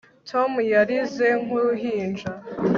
[0.29, 2.29] tom yarize nk'uruhinja